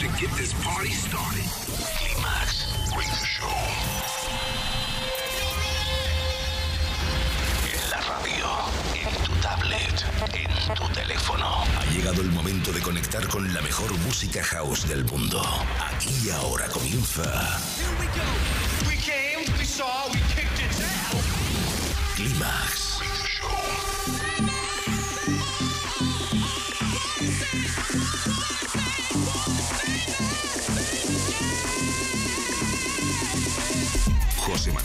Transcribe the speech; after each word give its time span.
to 0.00 0.06
get 0.18 0.30
this 0.38 0.54
party 0.64 0.88
started. 0.88 1.44
Climax 1.98 2.72
Radio 2.96 3.22
Show. 3.22 3.52
En 7.68 7.90
la 7.90 8.00
radio, 8.08 8.46
en 8.94 9.12
tu 9.24 9.32
tablet, 9.42 10.04
en 10.32 10.74
tu 10.74 10.88
teléfono. 10.94 11.64
Ha 11.78 11.84
llegado 11.92 12.22
el 12.22 12.30
momento 12.30 12.72
de 12.72 12.80
conectar 12.80 13.28
con 13.28 13.52
la 13.52 13.60
mejor 13.60 13.92
música 13.98 14.42
house 14.42 14.88
del 14.88 15.04
mundo. 15.04 15.42
Aquí 15.92 16.14
y 16.24 16.30
ahora 16.30 16.66
comienza. 16.68 17.22
Here 17.76 17.94
we 18.00 18.06
go. 18.16 18.88
We 18.88 18.96
came, 18.96 19.44
we 19.58 19.66
saw, 19.66 20.08
we 20.10 20.18
kicked 20.34 20.64
its 20.64 20.80
ass. 20.80 22.16
Climax. 22.16 22.89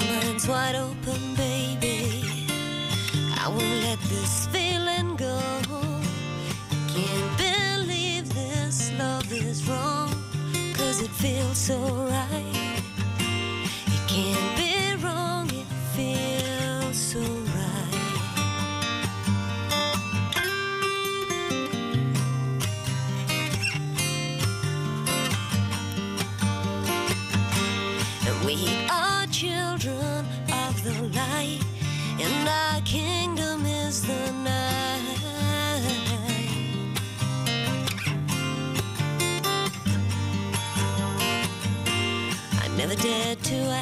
My 0.00 0.06
mind's 0.06 0.46
wide 0.46 0.76
open, 0.76 1.34
baby. 1.34 2.22
I 3.36 3.48
won't 3.48 3.82
let 3.82 3.98
this 4.02 4.46
feeling 4.48 5.16
go. 5.16 5.40
Can't 6.94 7.38
believe 7.38 8.32
this 8.32 8.92
love 8.98 9.32
is 9.32 9.68
wrong. 9.68 10.10
Cause 10.74 11.02
it 11.02 11.10
feels 11.10 11.58
so 11.58 11.76
right. 11.76 12.57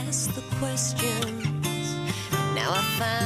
Ask 0.09 0.33
the 0.35 0.43
questions, 0.59 1.97
now 2.55 2.71
I 2.71 2.83
found 2.99 3.26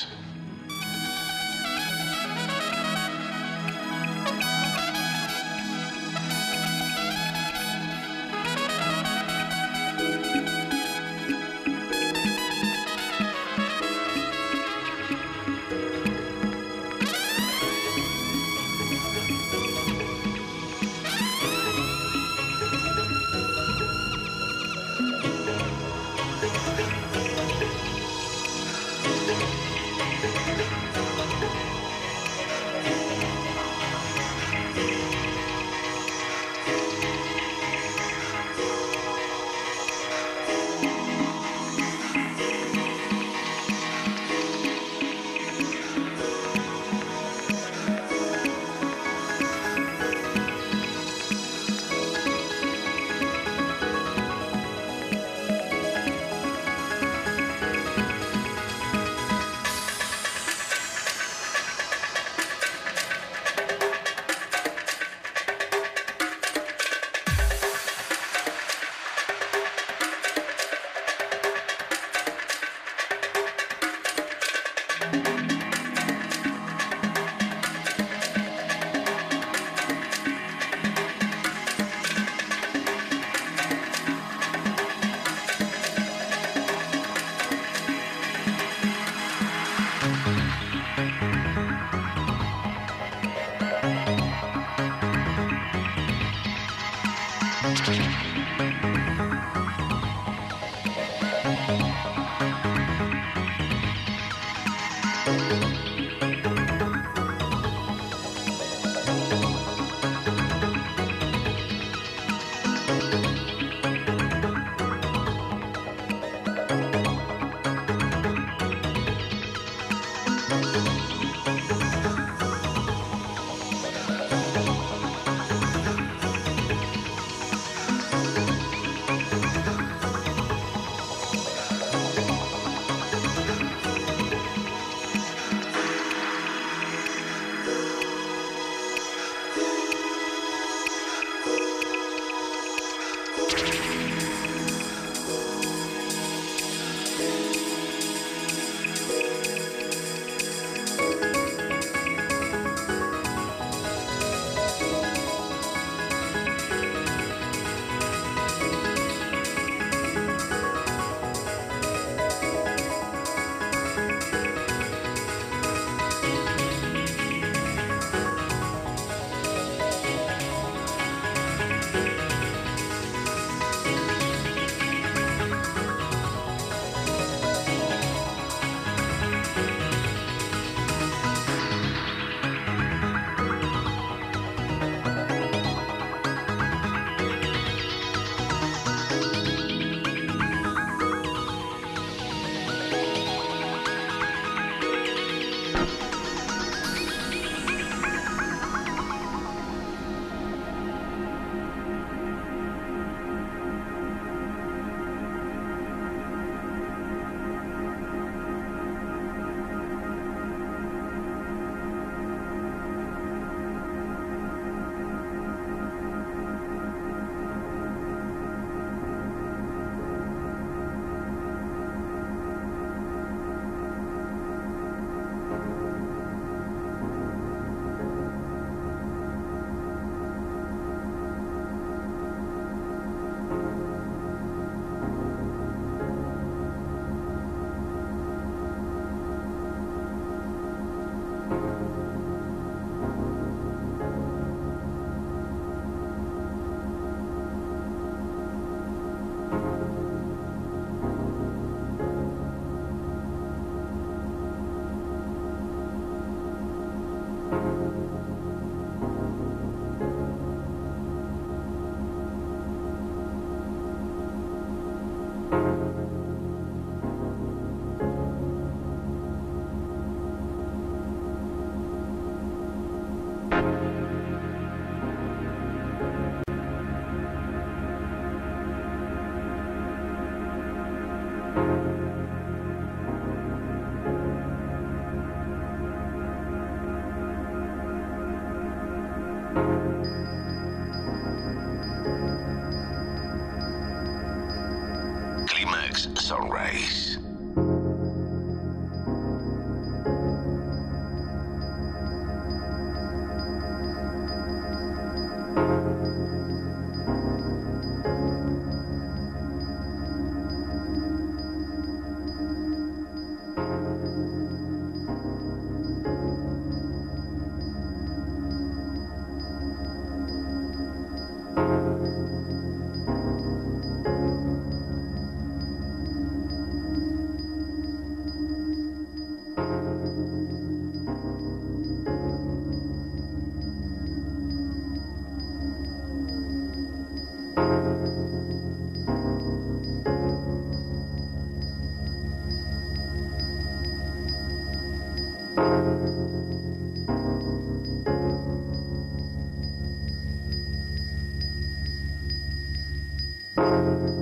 Música 353.57 354.20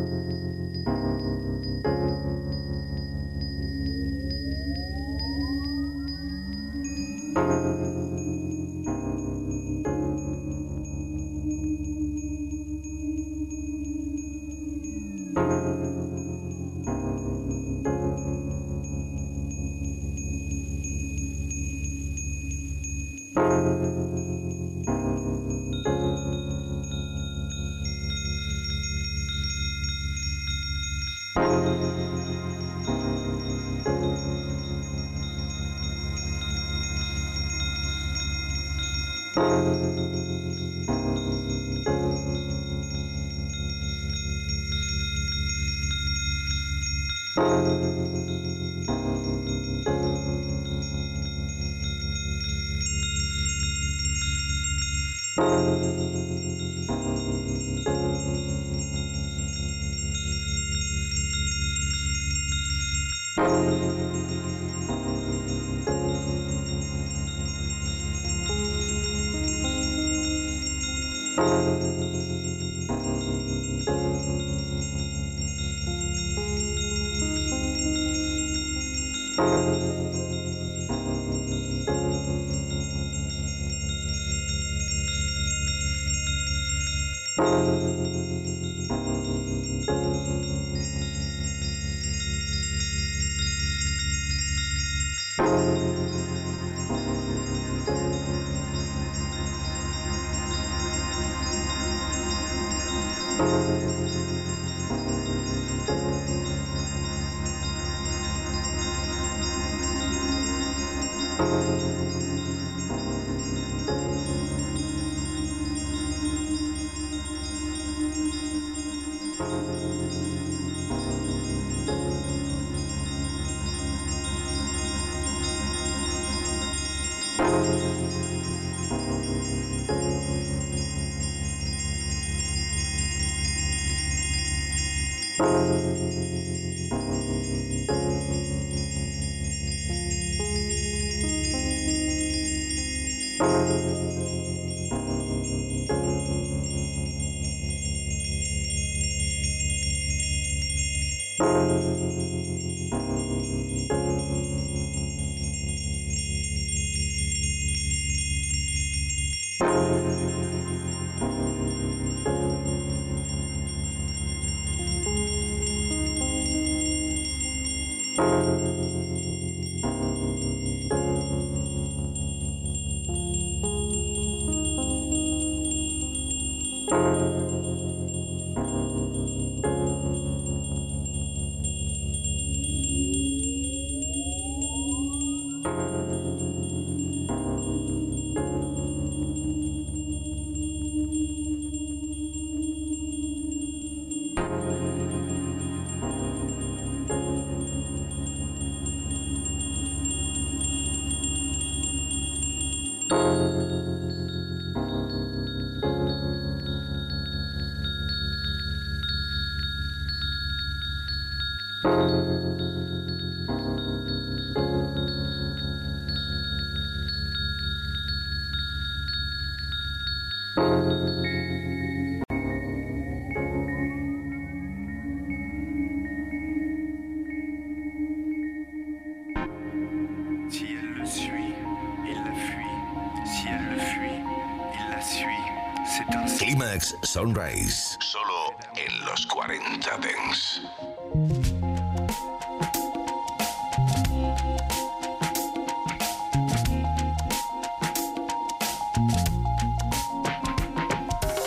Sunrise. 236.78 237.98
Solo 238.00 238.54
en 238.76 239.06
los 239.06 239.26
40 239.26 239.80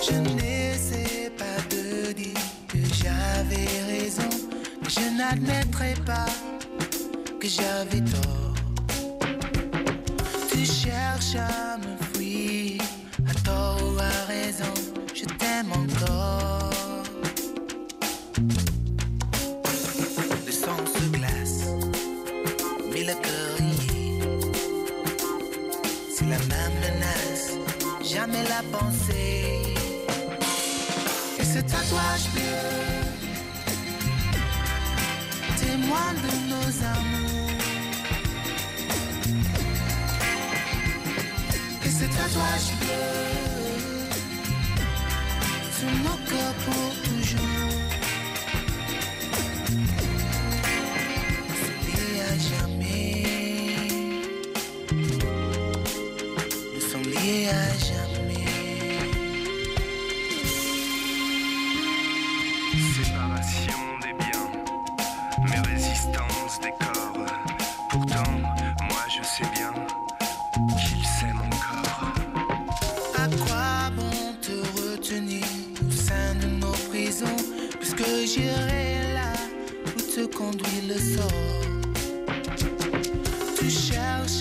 Je 0.02 0.12
ne 0.12 0.76
sais 0.76 1.30
pas 1.38 1.62
te 1.70 2.12
dire 2.12 2.34
que 2.66 2.78
j'avais 2.92 3.68
raison, 3.86 4.28
je 4.88 5.16
n'admettrai 5.16 5.94
pas 6.04 6.26
que 7.40 7.46
j'avais 7.46 8.00
tort. 8.00 8.41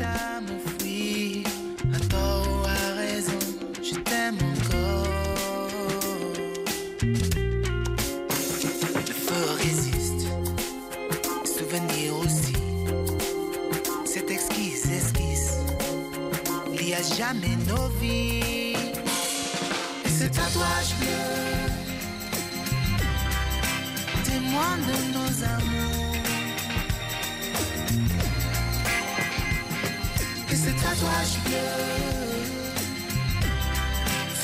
À 0.03 1.99
tort 2.09 2.47
ou 2.47 2.65
à 2.65 2.95
raison, 2.97 3.39
je 3.81 3.95
t'aime 3.95 4.37
encore 4.53 5.07
Le 9.07 9.13
feu 9.13 9.43
résiste, 9.57 10.27
souvenir 11.45 12.15
aussi 12.17 12.53
Cette 14.05 14.31
exquise 14.31 14.89
esquisse 14.91 15.57
lie 16.77 16.93
à 16.93 17.01
jamais 17.01 17.57
nos 17.67 17.87
vies. 17.99 18.75
Et 20.05 20.09
ce 20.09 20.25
tatouage 20.25 20.95
bleu, 20.99 21.21
témoin 24.23 24.77
de 24.87 24.95
nos 25.13 25.43
amours. 25.43 26.00
Tatouage 30.91 31.39
bleu, 31.45 31.71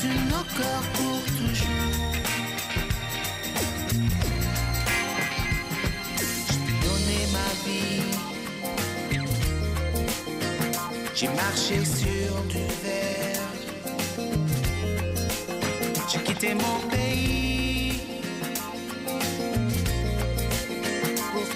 sur 0.00 0.16
nos 0.30 0.44
corps 0.56 0.88
pour 0.94 1.20
toujours. 1.36 2.14
Je 6.46 6.54
t'ai 6.64 6.76
donné 6.86 7.18
ma 7.36 7.50
vie. 7.66 8.12
J'ai 11.14 11.28
marché 11.28 11.76
sur 11.84 12.32
du 12.44 12.64
verre. 12.82 13.50
J'ai 16.10 16.20
quitté 16.20 16.54
mon 16.54 16.78
pays 16.88 18.00
pour 21.30 21.46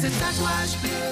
ce 0.00 0.06
tatouage 0.06 0.76
bleu, 0.80 1.10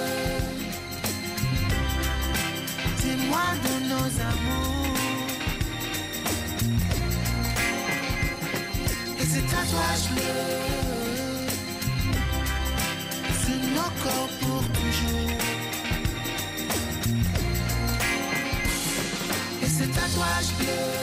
témoin 3.01 3.51
de 3.65 3.73
nos 3.89 4.09
amours. 4.31 4.95
Et 9.19 9.25
ce 9.25 9.39
tatouage 9.51 10.05
bleu 10.11 10.39
sur 13.43 13.59
nos 13.75 13.91
corps 14.03 14.33
pour 14.39 14.63
toujours. 14.79 15.37
Et 19.63 19.67
ce 19.67 19.83
tatouage 19.83 20.51
bleu, 20.59 20.96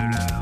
de 0.00 0.06
leur 0.06 0.39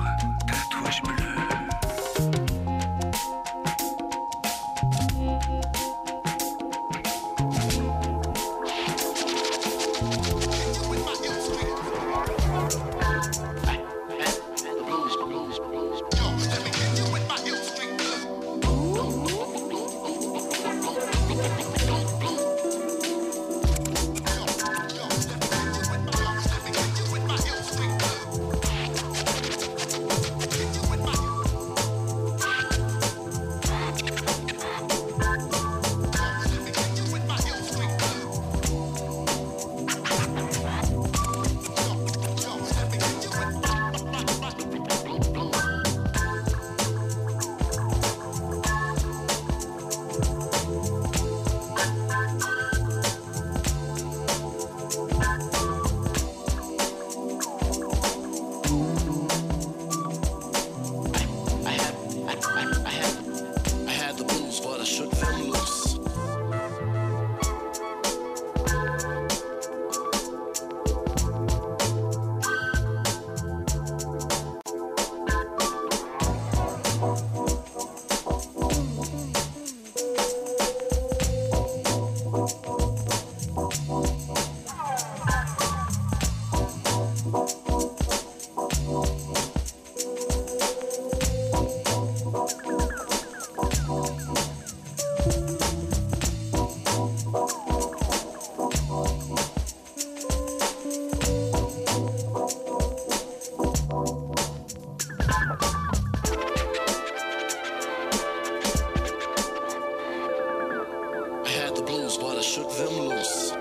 news, 111.98 112.16
but 112.16 112.38
I 112.38 112.42
shook 112.42 112.70
them 112.76 112.92
loose. 113.08 113.52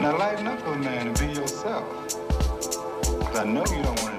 Now 0.00 0.18
lighten 0.18 0.46
up 0.46 0.66
a 0.66 0.76
man 0.76 1.08
and 1.08 1.18
be 1.18 1.26
yourself. 1.26 1.86
I 3.34 3.44
know 3.44 3.64
you 3.66 3.82
don't 3.82 4.02
want 4.02 4.14
to 4.14 4.17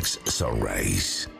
Alex 0.00 0.18
Sunrise. 0.24 1.39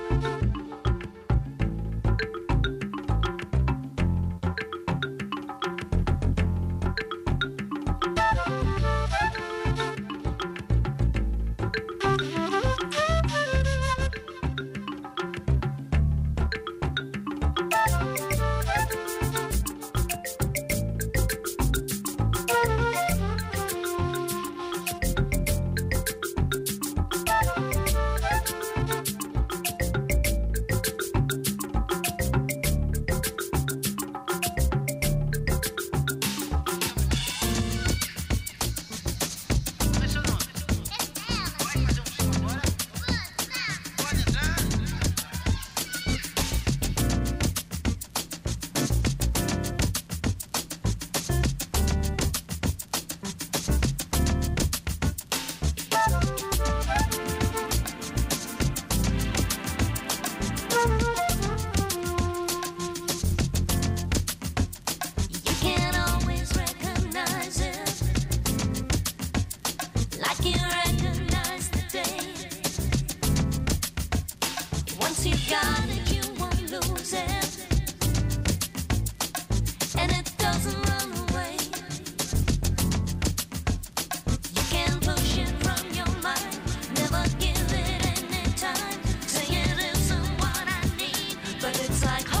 like 92.05 92.40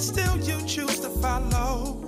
But 0.00 0.04
still 0.06 0.36
you 0.38 0.56
choose 0.66 0.98
to 1.00 1.10
follow. 1.20 2.00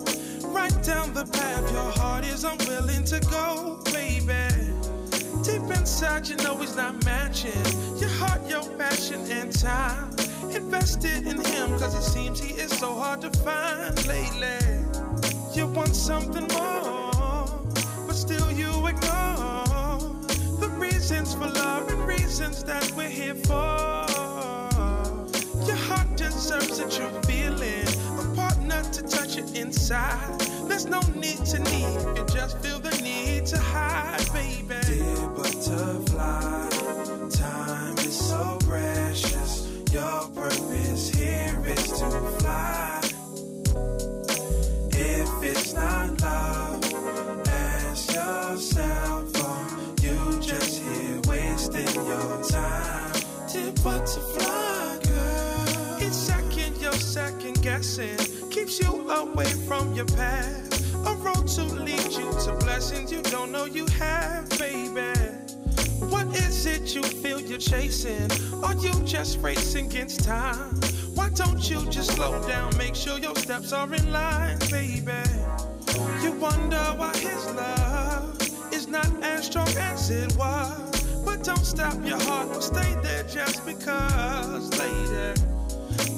Right 0.46 0.82
down 0.82 1.12
the 1.12 1.26
path 1.26 1.70
your 1.70 1.90
heart 2.00 2.24
is 2.24 2.42
unwilling 2.42 3.04
to 3.04 3.20
go, 3.20 3.82
baby. 3.92 4.48
Deep 5.42 5.76
inside, 5.76 6.26
you 6.26 6.36
know 6.36 6.56
he's 6.56 6.74
not 6.74 7.04
matching 7.04 7.66
your 7.98 8.08
heart, 8.08 8.48
your 8.48 8.64
passion, 8.78 9.20
and 9.30 9.52
time. 9.52 10.08
Invested 10.54 11.26
in 11.26 11.44
him, 11.44 11.78
cause 11.78 11.94
it 11.94 12.10
seems 12.10 12.40
he 12.40 12.54
is 12.54 12.70
so 12.78 12.94
hard 12.94 13.20
to 13.20 13.30
find 13.40 13.94
lately. 14.06 14.86
You 15.52 15.66
want 15.66 15.94
something 15.94 16.46
more, 16.48 17.46
but 18.06 18.14
still 18.14 18.50
you 18.52 18.70
ignore 18.86 19.98
the 20.62 20.72
reasons 20.78 21.34
for 21.34 21.46
love 21.46 21.90
and 21.90 22.06
reasons 22.06 22.64
that 22.64 22.90
we're 22.96 23.10
here 23.10 23.34
for. 23.34 23.91
Deserves 26.42 26.96
true 26.96 27.20
feeling, 27.22 27.86
a 28.18 28.34
partner 28.34 28.82
to 28.82 29.02
touch 29.02 29.36
it 29.36 29.56
inside. 29.56 30.40
There's 30.66 30.86
no 30.86 30.98
need 31.14 31.44
to 31.46 31.60
need, 31.60 32.18
you 32.18 32.26
just 32.34 32.58
feel 32.58 32.80
the 32.80 32.90
need 33.00 33.46
to 33.46 33.58
hide, 33.58 34.26
baby. 34.32 34.74
Dear 34.84 35.28
butterfly, 35.36 36.68
time 37.30 37.98
is 37.98 38.18
so 38.18 38.58
precious. 38.64 39.68
Your 39.92 40.26
purpose 40.34 41.10
here 41.10 41.62
is 41.64 41.86
to 42.00 42.10
fly. 42.40 42.71
Keeps 58.50 58.80
you 58.80 59.10
away 59.10 59.44
from 59.44 59.92
your 59.92 60.06
path. 60.06 60.94
A 61.06 61.14
road 61.16 61.46
to 61.46 61.62
lead 61.62 62.10
you 62.12 62.32
to 62.44 62.56
blessings 62.60 63.12
you 63.12 63.20
don't 63.22 63.52
know 63.52 63.66
you 63.66 63.84
have, 63.98 64.48
baby. 64.58 65.12
What 66.08 66.26
is 66.34 66.64
it 66.64 66.94
you 66.94 67.02
feel 67.02 67.38
you're 67.38 67.58
chasing? 67.58 68.30
Are 68.64 68.74
you 68.76 68.94
just 69.04 69.40
racing 69.40 69.86
against 69.86 70.24
time? 70.24 70.80
Why 71.14 71.28
don't 71.30 71.68
you 71.68 71.84
just 71.90 72.12
slow 72.12 72.42
down? 72.48 72.74
Make 72.78 72.94
sure 72.94 73.18
your 73.18 73.36
steps 73.36 73.74
are 73.74 73.92
in 73.92 74.10
line, 74.10 74.58
baby. 74.70 75.12
You 76.22 76.32
wonder 76.32 76.82
why 76.96 77.12
his 77.18 77.44
love 77.52 78.40
is 78.72 78.88
not 78.88 79.10
as 79.22 79.44
strong 79.44 79.68
as 79.76 80.08
it 80.08 80.34
was. 80.36 81.02
But 81.26 81.44
don't 81.44 81.66
stop 81.66 81.98
your 82.06 82.20
heart, 82.22 82.52
don't 82.52 82.62
stay 82.62 82.94
there 83.02 83.24
just 83.24 83.66
because, 83.66 84.70
lady. 84.78 85.51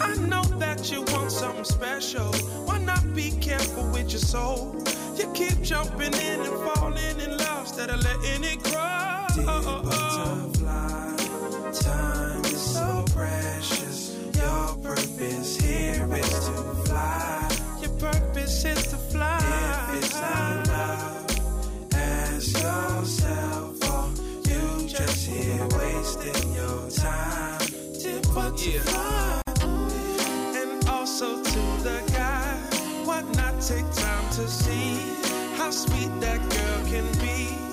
I 0.00 0.14
know 0.16 0.42
that 0.58 0.90
you 0.90 1.02
want 1.12 1.30
something 1.30 1.64
special. 1.64 2.32
Why 2.66 2.78
not 2.78 3.14
be 3.14 3.30
careful 3.40 3.84
with 3.90 4.10
your 4.10 4.20
soul? 4.20 4.74
You 5.16 5.30
keep 5.32 5.62
jumping 5.62 6.12
in 6.14 6.40
and 6.40 6.56
falling 6.68 7.20
in 7.20 7.36
love 7.36 7.60
instead 7.60 7.90
of 7.90 8.02
letting 8.02 8.44
it 8.44 8.62
grow. 8.64 9.24
butterfly, 9.82 11.16
time 11.72 12.44
is 12.44 12.60
so 12.60 13.04
precious. 13.14 14.16
Your 14.34 14.76
purpose 14.82 15.56
here 15.56 16.08
is 16.14 16.30
to 16.46 16.52
fly. 16.86 17.48
Your 17.80 17.90
purpose 17.98 18.64
is 18.64 18.86
to 18.88 18.96
fly. 18.96 19.38
If 19.92 20.04
it's 20.04 20.20
not 20.20 20.66
love, 20.68 21.94
ask 21.94 22.52
yourself, 22.62 23.90
are 23.90 24.10
you 24.48 24.88
just 24.88 25.26
here 25.26 25.68
wasting 25.78 26.52
your 26.54 26.90
time? 26.90 27.60
Dear 28.02 28.20
butterfly. 28.34 29.34
And 29.36 29.43
take 33.66 33.90
time 33.94 34.28
to 34.30 34.46
see 34.46 34.98
how 35.56 35.70
sweet 35.70 36.10
that 36.20 36.38
girl 36.50 36.84
can 36.90 37.10
be 37.18 37.63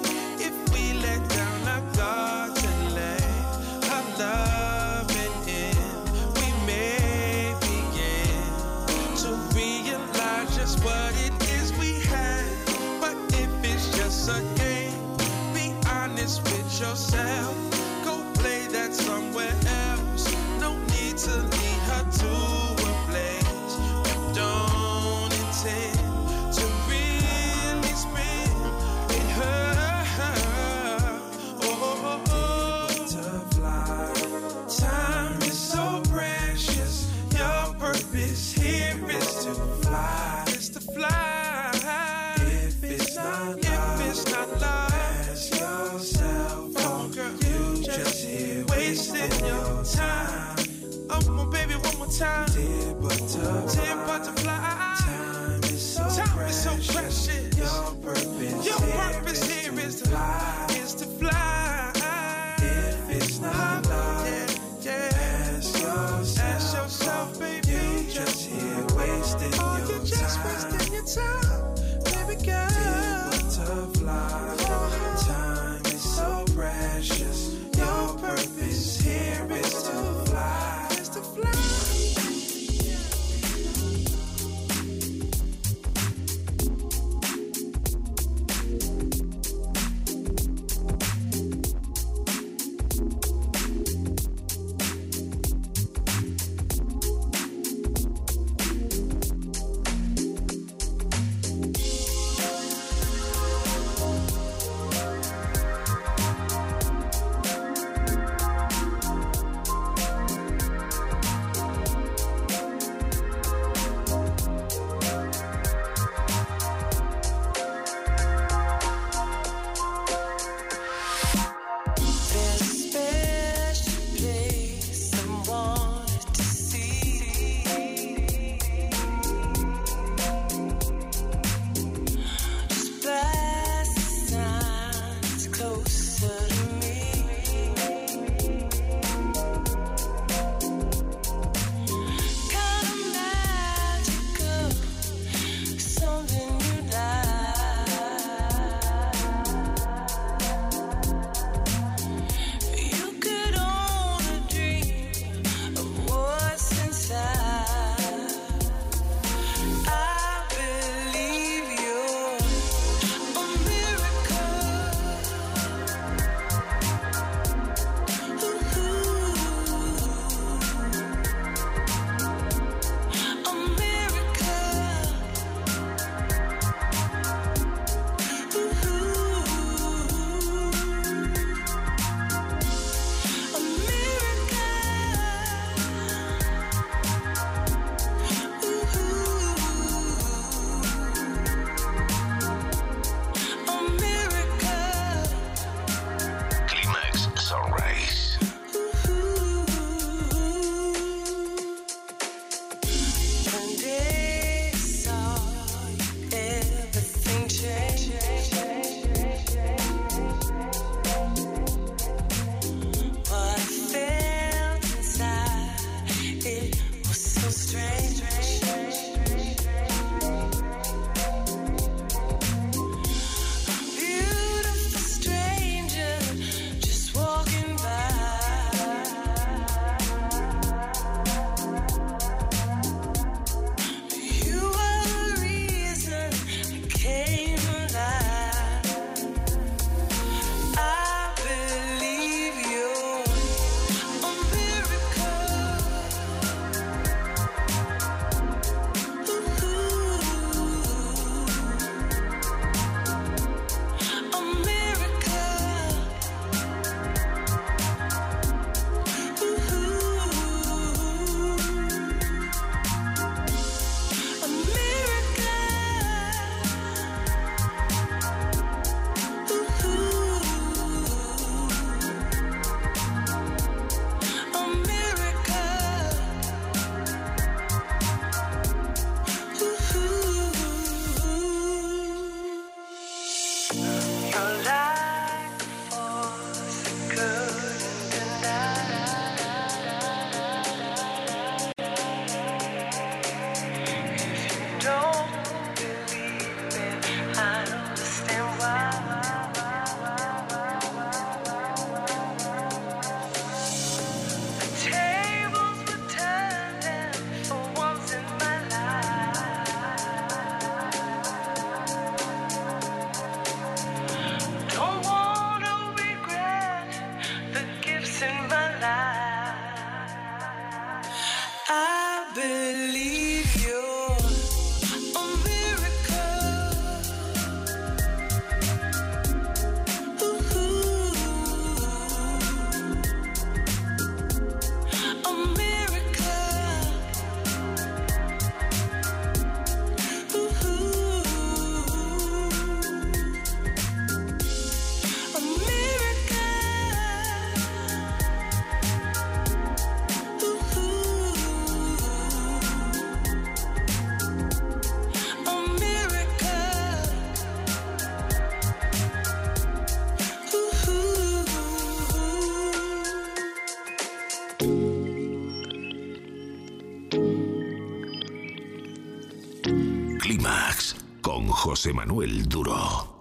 Clímax 370.32 370.96
con 371.22 371.50
José 371.50 371.92
Manuel 371.92 372.48
Duro. 372.48 373.21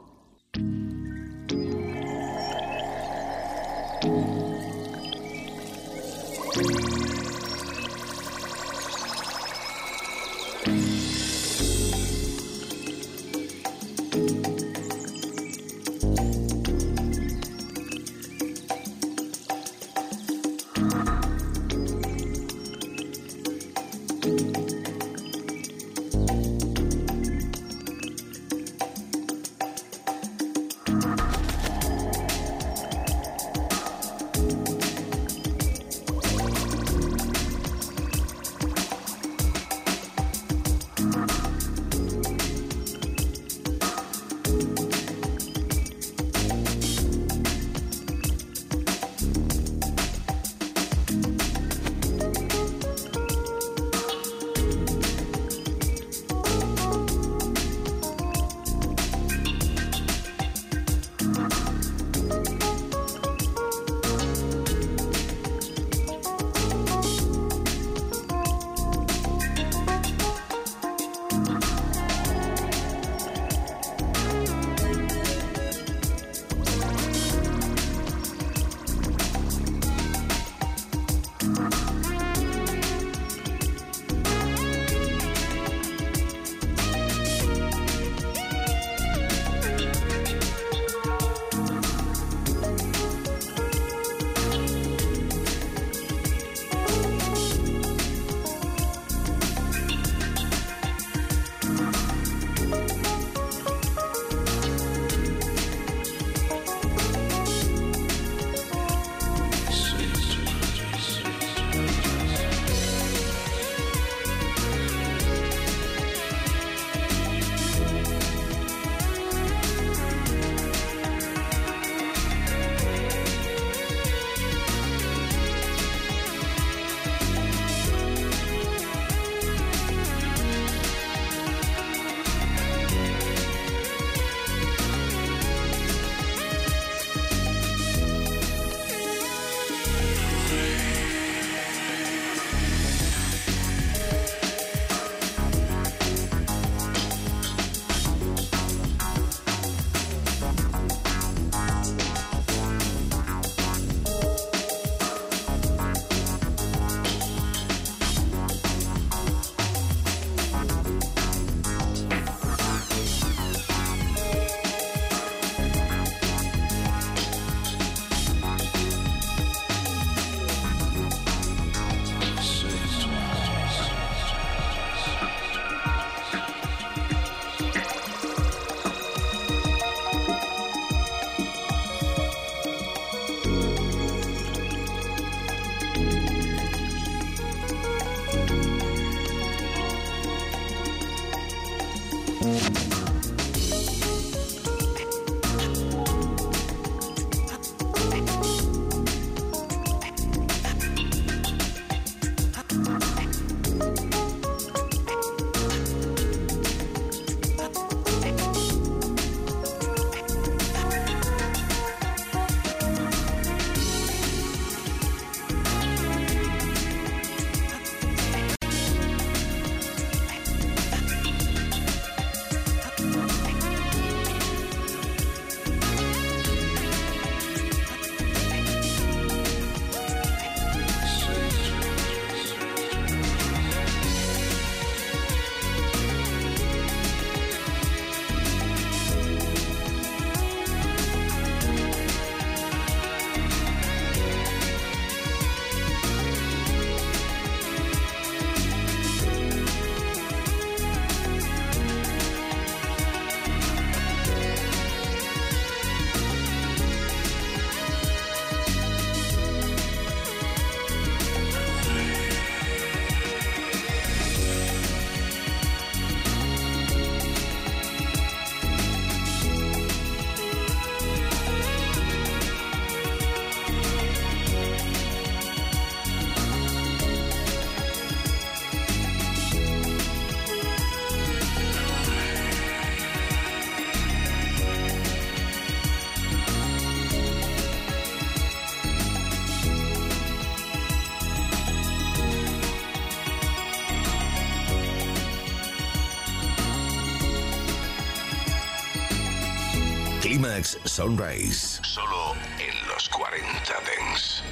Clímax 300.61 300.79
Sunrise. 300.85 301.81
Solo 301.83 302.35
en 302.59 302.89
los 302.89 303.09
40 303.09 303.41
Dance. 303.87 304.43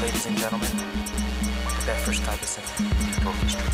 Ladies 0.00 0.26
and 0.26 0.36
gentlemen, 0.36 0.68
that 1.86 1.96
first 2.04 2.24
time 2.24 2.38
is 2.42 2.58
in 2.58 3.26
Orchestra. 3.26 3.73